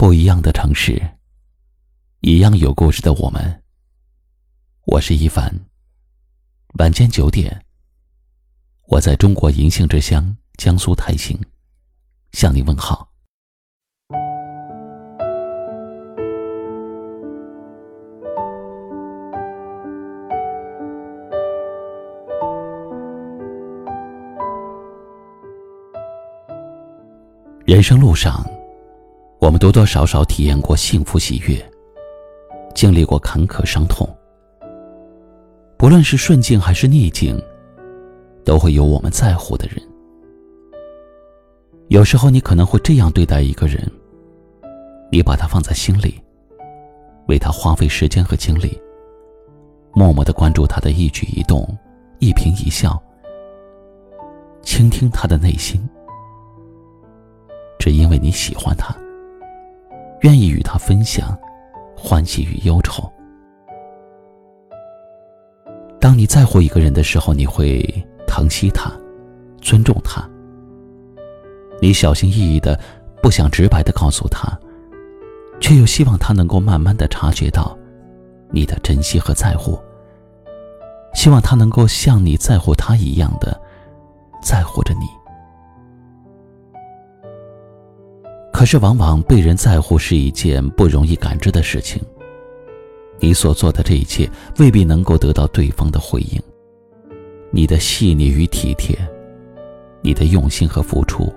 [0.00, 0.98] 不一样的城市，
[2.20, 3.62] 一样有故事的我们。
[4.86, 5.54] 我是一凡。
[6.78, 7.66] 晚间九点，
[8.86, 11.38] 我在中国银杏之乡江苏泰兴
[12.32, 13.10] 向你问好。
[27.66, 28.42] 人生路上，
[29.40, 31.56] 我们多多少少体验过幸福喜悦，
[32.74, 34.06] 经历过坎坷伤痛。
[35.78, 37.42] 不论是顺境还是逆境，
[38.44, 39.76] 都会有我们在乎的人。
[41.88, 43.90] 有时候，你可能会这样对待一个人：
[45.10, 46.20] 你把他放在心里，
[47.26, 48.78] 为他花费时间和精力，
[49.94, 51.66] 默默的关注他的一举一动、
[52.18, 53.02] 一颦一笑，
[54.60, 55.80] 倾听他的内心。
[57.78, 58.94] 只因为你喜欢他，
[60.20, 61.36] 愿意与他分享
[61.96, 63.10] 欢喜与忧愁。
[66.00, 67.82] 当你在乎一个人的时候，你会
[68.26, 68.90] 疼惜他，
[69.60, 70.26] 尊重他。
[71.80, 72.78] 你小心翼翼的，
[73.22, 74.48] 不想直白的告诉他，
[75.60, 77.76] 却又希望他能够慢慢的察觉到
[78.50, 79.78] 你的珍惜和在乎。
[81.12, 83.60] 希望他能够像你在乎他一样的
[84.42, 85.19] 在乎着你。
[88.60, 91.98] 可是，往往被人在乎是一件不容易感知的事情。
[93.18, 96.38] 你所做的这一切未必能够得到对方的回应。
[97.50, 98.94] 你的细腻与体贴，
[100.02, 101.32] 你的用心和付出，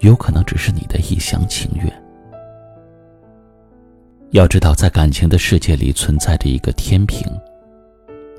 [0.00, 2.02] 有可能只是你的一厢情愿。
[4.32, 7.24] 要知道，在感情的世界里存在着一个天平。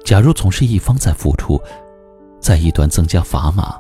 [0.03, 1.58] 假如总是一方在付出，
[2.42, 3.80] 在一端增加砝码，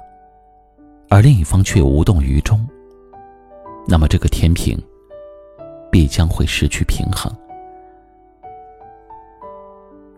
[1.09, 2.65] 而另一方却无动于衷。
[3.87, 4.81] 那么，这个天平
[5.91, 7.31] 必将会失去平衡。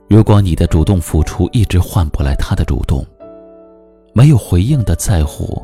[0.09, 3.05] 如果你的主动付出一直换不来他的主动，
[4.13, 5.61] 没有回应的在乎，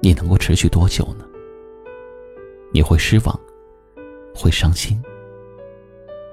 [0.00, 1.24] 你能够持续多久呢？
[2.72, 3.40] 你会失望，
[4.32, 5.02] 会伤心，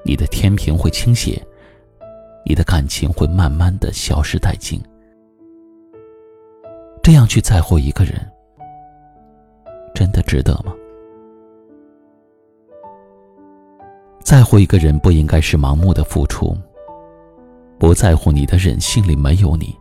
[0.06, 1.44] 你的天平会倾斜，
[2.46, 4.80] 你的感情会慢慢的消失殆尽。
[7.02, 8.16] 这样去在乎一个人。
[10.00, 10.74] 真的值得吗？
[14.24, 16.56] 在乎一个人不应该是盲目的付出。
[17.78, 19.76] 不在乎你的人心里没有你，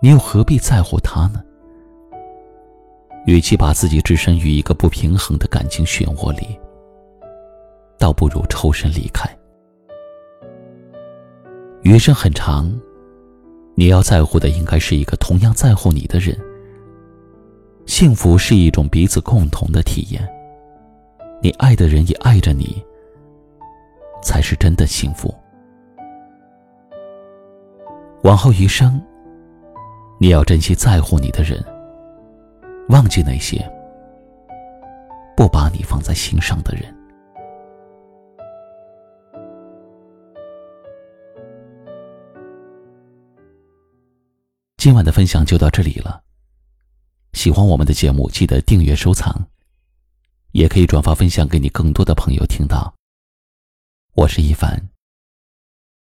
[0.00, 1.44] 你又何必在乎他呢？
[3.26, 6.58] 与其把自己置身于一个不平衡的感情漩涡里，
[7.98, 9.28] 倒不如抽身离开。
[11.82, 12.72] 余生很长，
[13.74, 16.34] 你要在乎的应该是一个同样在乎你的人。
[17.90, 20.22] 幸福是一种彼此共同的体验。
[21.42, 22.80] 你爱的人也爱着你，
[24.22, 25.34] 才是真的幸福。
[28.22, 29.02] 往后余生，
[30.20, 31.60] 你要珍惜在乎你的人，
[32.90, 33.60] 忘记那些
[35.36, 36.96] 不把你放在心上的人。
[44.76, 46.22] 今晚的分享就到这里了。
[47.40, 49.48] 喜欢我们的节目，记得订阅收藏，
[50.52, 52.94] 也可以转发分享给你更多的朋友听到。
[54.12, 54.90] 我是一凡，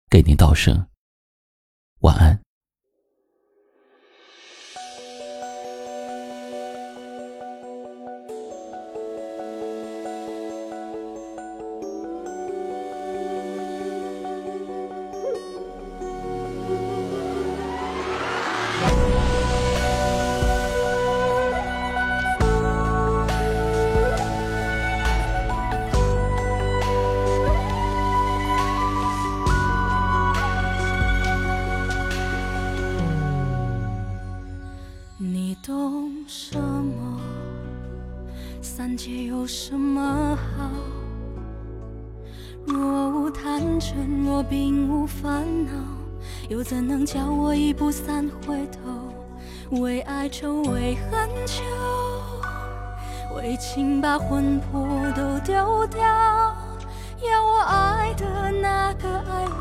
[0.09, 0.89] 给您道声
[2.01, 2.41] 晚安。
[39.91, 40.71] 么好？
[42.65, 43.95] 若无贪嗔，
[44.25, 45.73] 若并无烦恼，
[46.49, 49.81] 又怎能叫我一步三回头？
[49.81, 51.65] 为爱愁，为恨求，
[53.37, 54.87] 为情把魂魄
[55.17, 56.01] 都丢掉。
[56.03, 59.53] 要我爱的那个爱我，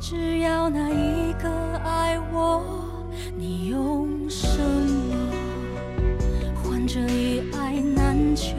[0.00, 1.48] 只要那一个
[1.84, 2.62] 爱我，
[3.36, 5.16] 你用什么
[6.62, 8.08] 换这一爱难？
[8.36, 8.54] 求，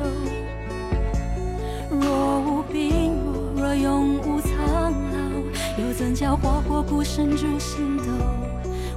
[6.30, 8.04] 要花火孤身逐星斗，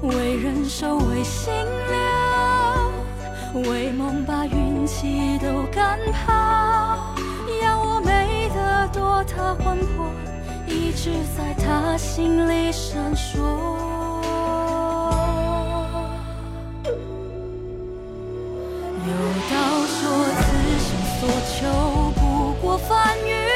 [0.07, 1.51] 为人守为心
[3.55, 7.15] 留，为梦把运气都赶跑。
[7.63, 10.11] 要我美得多，他魂魄
[10.67, 13.39] 一直在他心里闪烁。
[19.09, 19.13] 有
[19.49, 19.57] 道
[19.87, 20.03] 说，
[20.37, 20.45] 此
[20.85, 20.87] 生
[21.19, 22.21] 所求不
[22.61, 23.52] 过凡云。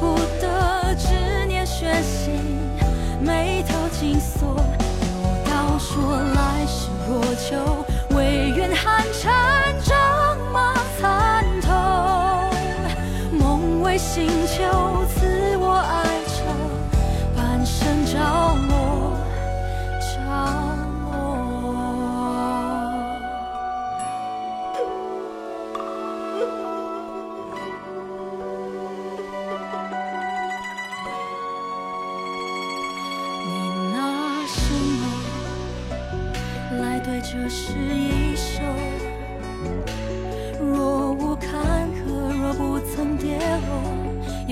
[0.00, 0.43] 不，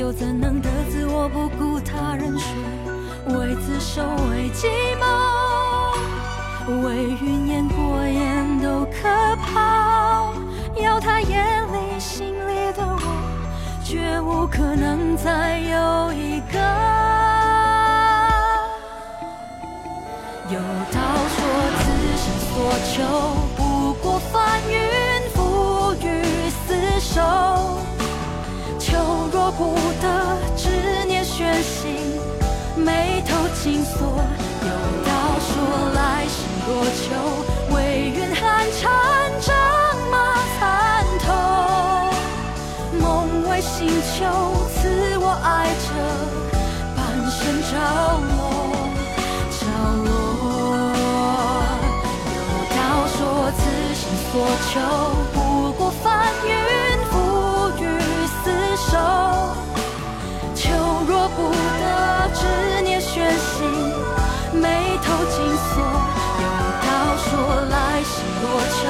[0.03, 3.39] 又怎能得自我不顾他人说？
[3.39, 4.67] 为自首，为寂
[4.99, 5.05] 寞，
[6.85, 10.35] 为云烟过眼都可抛。
[10.75, 12.99] 要他眼里心里的我，
[13.85, 16.59] 绝无可能再有一个。
[20.51, 20.59] 有
[20.91, 20.99] 道
[21.31, 21.39] 说，
[21.79, 21.83] 此
[22.19, 22.53] 生所
[22.91, 22.99] 求，
[54.45, 54.75] 我求，
[55.33, 56.51] 不过翻云
[57.13, 57.15] 覆
[57.79, 57.81] 雨
[58.43, 58.51] 厮
[58.91, 58.91] 守。
[60.53, 60.61] 求
[61.07, 61.39] 若不
[61.79, 61.83] 得，
[62.35, 62.43] 执
[62.83, 63.71] 念悬心，
[64.61, 65.39] 眉头紧
[65.71, 65.79] 锁。
[66.43, 66.45] 有
[66.83, 66.87] 道
[67.23, 67.31] 说，
[67.71, 68.11] 来世
[68.43, 68.45] 若
[68.75, 68.83] 求，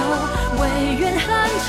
[0.58, 0.62] 唯
[0.98, 1.28] 愿寒
[1.66, 1.68] 蝉